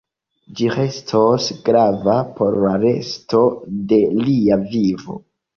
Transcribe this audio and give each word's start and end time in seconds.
Ĝi 0.59 0.69
restos 0.75 1.49
grava 1.67 2.17
por 2.39 2.59
la 2.65 2.73
resto 2.87 3.43
de 3.93 4.01
lia 4.27 4.63
vivo. 4.77 5.21